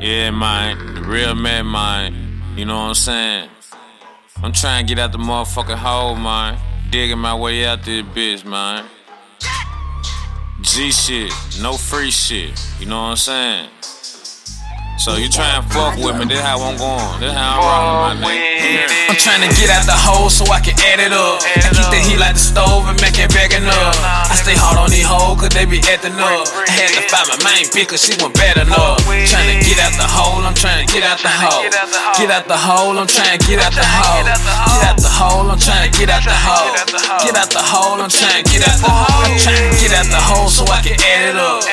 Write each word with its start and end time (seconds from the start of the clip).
Yeah, 0.00 0.30
man. 0.30 0.94
The 0.94 1.02
real 1.02 1.34
man, 1.34 1.70
man. 1.70 2.42
You 2.56 2.64
know 2.64 2.74
what 2.74 2.88
I'm 2.88 2.94
saying? 2.94 3.50
I'm 4.42 4.50
trying 4.50 4.86
to 4.86 4.94
get 4.94 4.98
out 4.98 5.12
the 5.12 5.18
motherfucking 5.18 5.76
hole, 5.76 6.16
man. 6.16 6.58
Digging 6.90 7.18
my 7.18 7.34
way 7.34 7.66
out 7.66 7.84
this 7.84 8.02
bitch, 8.02 8.42
man. 8.46 8.86
G 10.62 10.90
shit, 10.90 11.30
no 11.60 11.74
free 11.74 12.10
shit. 12.10 12.58
You 12.80 12.86
know 12.86 12.96
what 12.96 13.08
I'm 13.10 13.16
saying? 13.16 13.68
So 15.00 15.16
you 15.16 15.32
try 15.32 15.56
and 15.56 15.64
fuck 15.72 15.96
with 15.96 16.12
me, 16.20 16.28
this 16.28 16.44
how 16.44 16.60
I'm 16.60 16.76
going. 16.76 17.24
This 17.24 17.32
how 17.32 17.56
I'm 17.56 18.20
rocking 18.20 18.20
my 18.20 18.36
nigga. 18.36 19.08
I'm 19.08 19.16
trying 19.16 19.40
to 19.40 19.48
get 19.56 19.72
out 19.72 19.88
the 19.88 19.96
hole 19.96 20.28
so 20.28 20.44
I 20.52 20.60
can 20.60 20.76
add 20.76 21.00
it 21.00 21.08
up. 21.08 21.40
I 21.40 21.72
keep 21.72 21.88
the 21.88 22.00
heat 22.04 22.20
like 22.20 22.36
the 22.36 22.44
stove 22.44 22.84
and 22.84 23.00
make 23.00 23.16
it 23.16 23.32
back 23.32 23.56
enough. 23.56 23.96
I 24.04 24.36
stay 24.36 24.52
hard 24.52 24.76
on 24.76 24.92
these 24.92 25.08
hoes 25.08 25.40
cause 25.40 25.56
they 25.56 25.64
be 25.64 25.80
acting 25.88 26.12
up. 26.20 26.44
I 26.52 26.68
had 26.68 26.92
to 27.00 27.02
find 27.08 27.32
my 27.32 27.40
main 27.48 27.64
bitch 27.72 27.88
cause 27.88 28.04
she 28.04 28.12
wasn't 28.20 28.36
bad 28.36 28.60
enough. 28.60 29.00
Trying 29.08 29.48
to 29.48 29.56
get 29.64 29.80
out 29.80 29.96
the 29.96 30.04
hole, 30.04 30.44
I'm 30.44 30.52
trying 30.52 30.84
to 30.84 30.88
get 30.92 31.00
out 31.00 31.16
the 31.16 31.32
hole. 31.32 31.64
Get 32.20 32.28
out 32.28 32.44
the 32.44 32.60
hole, 32.60 32.92
I'm 33.00 33.08
trying 33.08 33.40
to 33.40 33.40
get 33.40 33.56
out 33.56 33.72
the 33.72 33.80
hole. 33.80 34.20
Get 34.20 34.84
out 34.84 35.00
the 35.00 35.08
hole, 35.08 35.48
I'm 35.48 35.56
trying 35.56 35.88
to 35.88 35.90
get 35.96 36.12
out 36.12 36.28
the 36.28 36.36
hole. 36.36 36.76
Get 37.24 37.40
out 37.40 37.48
the 37.48 37.64
hole, 37.64 37.96
I'm 37.96 38.12
trying 38.12 38.44
to 38.44 38.52
get 38.52 38.68
out 38.68 38.76
the 38.76 38.92
hole. 38.92 39.24
I'm 39.24 39.32
trying 39.40 39.64
to 39.64 39.72
get 39.80 39.96
out 39.96 40.12
the 40.12 40.20
hole 40.20 40.52
so 40.52 40.68
I 40.68 40.84
can 40.84 41.00
add 41.00 41.32
it 41.32 41.40
up. 41.40 41.64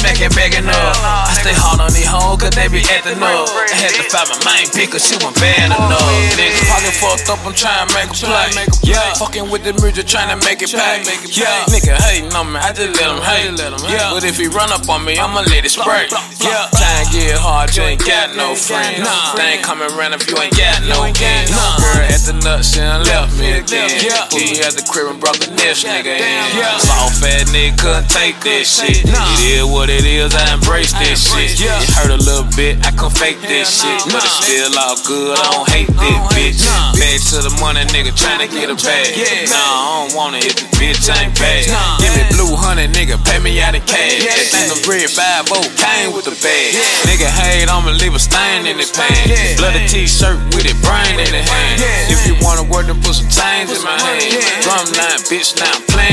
Stove 0.00 0.20
and 0.20 0.34
back 0.34 0.52
enough. 0.56 0.96
I 1.04 1.32
stay 1.40 1.56
hard 1.56 1.80
on 1.80 1.92
these 1.92 2.08
hoes 2.08 2.40
cause 2.40 2.54
they 2.56 2.68
be 2.68 2.80
acting 2.88 3.20
up. 3.20 3.48
I 3.52 3.76
had 3.76 3.92
to 3.96 4.04
find 4.08 4.28
my 4.32 4.38
main 4.48 4.66
bitch 4.72 4.92
cause 4.92 5.04
she 5.04 5.16
wasn't 5.20 5.36
bad 5.40 5.68
enough. 5.68 6.00
Nigga, 6.36 6.60
pocket 6.68 6.94
fucked 6.96 7.28
up, 7.28 7.40
I'm 7.44 7.54
trying 7.54 7.88
to 7.88 7.94
make 7.94 8.08
a 8.08 8.16
play. 8.16 8.48
Yeah, 8.84 9.14
fucking 9.20 9.48
with 9.52 9.64
the 9.64 9.76
music, 9.80 10.08
trying 10.08 10.32
to 10.32 10.38
make 10.44 10.64
it 10.64 10.72
pay. 10.72 11.04
Yeah, 11.28 11.68
nigga 11.68 11.96
hating 12.00 12.32
on 12.32 12.52
me, 12.52 12.58
I 12.60 12.72
just 12.72 12.96
let 12.96 13.08
him 13.12 13.20
hate. 13.20 13.52
Yeah, 13.92 14.12
but 14.12 14.24
if 14.24 14.36
he 14.40 14.48
run 14.48 14.72
up 14.72 14.88
on 14.88 15.04
me, 15.04 15.18
I'ma 15.20 15.44
let 15.48 15.64
it 15.64 15.72
spray. 15.72 16.08
Yeah, 16.40 16.72
trying 16.72 17.04
to 17.04 17.12
get 17.12 17.36
hard, 17.36 17.74
you 17.76 17.84
ain't 17.84 18.00
got 18.00 18.36
no 18.36 18.56
friends. 18.56 19.04
Nah, 19.04 19.36
they 19.36 19.60
ain't 19.60 19.64
coming 19.64 19.88
around 19.92 20.16
if 20.16 20.24
you 20.28 20.36
ain't 20.40 20.56
got 20.56 20.80
no 20.88 21.04
games. 21.12 21.52
Nah, 21.52 21.76
girl 21.80 22.08
at 22.08 22.22
the 22.24 22.34
nut, 22.40 22.64
she 22.64 22.80
done 22.80 23.04
left 23.04 23.36
me 23.36 23.60
again. 23.60 23.92
Yeah, 24.00 24.28
he 24.32 24.60
at 24.64 24.74
the 24.74 24.84
crib 24.88 25.12
and 25.12 25.20
brought 25.20 25.36
the 25.40 25.52
next 25.60 25.84
nigga 25.84 26.16
in. 26.16 26.44
Yeah, 26.56 26.78
soft 26.78 27.20
fat 27.20 27.48
nigga 27.52 27.76
couldn't 27.76 28.08
take 28.08 28.40
this 28.40 28.80
shit. 28.80 29.04
It 29.04 29.60
is 29.60 29.64
what 29.64 29.89
it 29.90 30.06
is, 30.06 30.30
I 30.34 30.54
embrace 30.54 30.94
this 30.94 31.26
shit. 31.26 31.58
It 31.58 31.90
hurt 31.98 32.14
a 32.14 32.20
little 32.22 32.46
bit, 32.54 32.78
I 32.86 32.94
can 32.94 33.10
fake 33.10 33.42
this 33.42 33.82
shit, 33.82 33.98
but 34.10 34.22
it's 34.22 34.46
still 34.46 34.70
all 34.78 34.96
good. 35.02 35.34
I 35.34 35.46
don't 35.50 35.68
hate 35.68 35.90
this 35.90 36.18
bitch. 36.30 36.62
Bad 36.94 37.18
to 37.34 37.38
the 37.42 37.52
money, 37.58 37.82
nigga, 37.90 38.14
tryna 38.14 38.50
get 38.50 38.70
a 38.70 38.78
bag. 38.78 39.14
Nah, 39.50 39.58
I 39.58 40.06
don't 40.06 40.14
want 40.16 40.36
it 40.36 40.46
if 40.46 40.54
the 40.56 40.66
bitch 40.78 41.06
ain't 41.10 41.34
bad. 41.36 41.68
Give 42.00 42.10
me 42.16 42.22
blue 42.34 42.54
honey, 42.56 42.90
nigga, 42.90 43.20
pay 43.22 43.38
me 43.38 43.60
out 43.60 43.74
of 43.76 43.84
cash. 43.86 44.24
That 44.24 44.48
thing 44.50 44.66
the 44.70 44.78
red 44.86 45.06
5 45.06 45.46
came 45.76 46.10
with 46.14 46.26
the 46.26 46.34
bag. 46.40 46.74
Nigga 47.06 47.28
hate, 47.28 47.68
I'ma 47.68 47.94
leave 47.94 48.14
a 48.14 48.18
stain 48.18 48.66
in 48.66 48.78
the 48.78 48.88
pants. 48.90 49.60
Bloody 49.60 49.86
t-shirt 49.86 50.38
with 50.56 50.66
it 50.66 50.78
brain 50.82 51.18
in 51.18 51.30
the 51.30 51.42
hand. 51.42 51.82
If 52.10 52.26
you 52.26 52.34
wanna 52.42 52.66
work, 52.66 52.86
then 52.90 52.98
put 53.02 53.14
some 53.14 53.30
chains 53.30 53.70
in 53.70 53.82
my 53.86 53.94
hand. 53.94 54.26
Drum 54.66 54.86
line, 54.98 55.22
bitch, 55.30 55.54
now 55.58 55.70
I'm 55.70 55.82
playing 55.86 56.09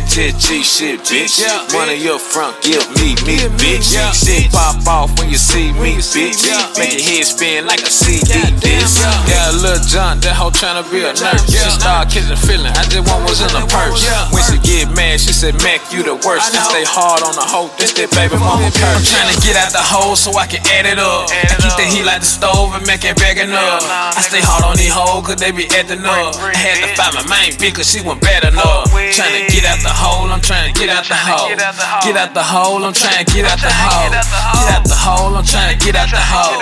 shit, 0.00 0.08
just 0.08 0.48
G 0.48 0.62
shit, 0.62 1.00
bitch. 1.04 1.42
One 1.74 1.88
of 1.88 1.98
your 2.00 2.18
front, 2.18 2.56
give 2.62 2.84
me, 2.96 3.12
me, 3.28 3.36
bitch. 3.60 3.92
Shit 4.16 4.52
pop 4.52 4.80
off 4.86 5.18
when 5.18 5.28
you 5.28 5.36
see 5.36 5.72
me, 5.76 6.00
bitch. 6.00 6.40
Make 6.78 6.96
your 6.96 7.04
head 7.04 7.24
spin 7.24 7.66
like 7.66 7.82
a 7.82 7.90
CD 7.92 8.24
disc. 8.60 9.02
A 9.02 9.52
little 9.52 9.82
junk, 9.84 10.22
that 10.24 10.32
hoe 10.32 10.54
tryna 10.54 10.86
be 10.88 11.04
a 11.04 11.12
nurse. 11.12 11.44
She 11.50 11.58
start 11.68 12.08
catching 12.08 12.36
feeling, 12.36 12.72
I 12.72 12.84
just 12.88 13.04
want 13.04 13.28
what's 13.28 13.42
in 13.42 13.52
the 13.52 13.64
purse. 13.68 14.00
When 14.32 14.42
she 14.48 14.56
get 14.64 14.88
mad, 14.96 15.20
she 15.20 15.32
said, 15.32 15.60
Mac, 15.60 15.82
you 15.92 16.02
the 16.02 16.16
worst. 16.24 16.54
I 16.54 16.62
stay 16.72 16.86
hard 16.86 17.20
on 17.20 17.34
the 17.36 17.44
hoe, 17.44 17.68
this 17.76 17.92
that 17.98 18.08
baby 18.16 18.38
mama 18.40 18.70
curse. 18.72 18.96
I'm 18.96 19.04
tryna 19.04 19.36
get 19.44 19.58
out 19.60 19.72
the 19.76 19.84
hole 19.84 20.16
so 20.16 20.32
I 20.38 20.46
can 20.46 20.64
add 20.72 20.86
it 20.86 20.96
up. 20.96 21.28
I 21.28 21.58
keep 21.60 21.74
the 21.76 21.84
heat 21.84 22.06
like 22.06 22.24
the 22.24 22.30
stove 22.30 22.72
and 22.72 22.86
make 22.86 23.04
it 23.04 23.16
back 23.18 23.36
enough. 23.36 23.84
I 23.84 24.20
stay 24.22 24.40
hard 24.40 24.64
on 24.64 24.76
these 24.78 24.94
hoes 24.94 25.26
cause 25.26 25.36
they 25.36 25.52
be 25.52 25.68
acting 25.74 26.06
up. 26.06 26.38
I 26.38 26.56
had 26.56 26.80
to 26.80 26.88
find 26.96 27.12
my 27.18 27.26
main 27.28 27.52
bitch 27.58 27.76
cause 27.76 27.90
she 27.90 28.00
wasn't 28.00 28.22
bad 28.22 28.46
enough. 28.46 28.88
Tryna 28.88 29.50
get 29.50 29.66
out 29.66 29.81
the 29.82 29.92
hole, 29.92 30.30
I'm 30.30 30.40
tryna 30.40 30.74
get 30.74 30.88
out 30.88 31.04
the 31.04 31.18
hole. 31.18 31.48
Get 31.50 32.16
out 32.16 32.34
the 32.34 32.42
hole, 32.42 32.82
I'm 32.84 32.94
tryna 32.94 33.26
get 33.34 33.44
out 33.44 33.58
the 33.58 33.70
hole. 33.70 34.10
Get 34.10 34.70
out 34.70 34.84
the 34.86 34.94
hole, 34.94 35.34
I'm 35.34 35.44
tryna 35.44 35.76
get 35.82 35.96
out 35.96 36.10
the 36.10 36.22
hole. 36.22 36.58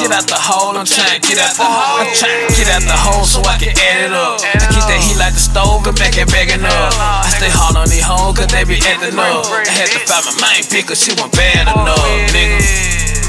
Get 0.00 0.10
out 0.12 0.26
the 0.26 0.40
hole, 0.40 0.76
I'm 0.76 0.86
tryna 0.86 1.20
get 1.20 1.38
out 1.38 1.54
the 1.56 1.64
hole. 1.64 2.00
I'm 2.00 2.12
tryna 2.16 2.48
get 2.56 2.68
out 2.72 2.82
the 2.82 2.96
hole 2.96 3.24
so 3.24 3.40
I 3.44 3.56
can 3.60 3.76
add 3.76 4.08
it 4.08 4.12
up. 4.12 4.40
I 4.40 4.66
keep 4.72 4.84
that 4.88 5.00
heat 5.00 5.18
like 5.20 5.34
the 5.34 5.44
stove 5.44 5.86
and 5.86 5.98
make 6.00 6.16
it 6.16 6.28
back 6.32 6.48
enough. 6.48 6.96
I 6.98 7.28
stay 7.28 7.52
hard 7.52 7.76
on 7.76 7.88
these 7.88 8.04
hoes 8.04 8.36
cause 8.36 8.48
they 8.48 8.64
be 8.64 8.80
acting 8.82 9.18
up. 9.18 9.46
I 9.46 9.70
had 9.70 9.92
to 9.92 10.00
find 10.08 10.24
my 10.26 10.34
main 10.40 10.62
bitch 10.66 10.88
cause 10.88 11.00
she 11.00 11.12
wasn't 11.12 11.32
bad 11.36 11.68
enough, 11.68 12.00
nigga. 12.32 13.21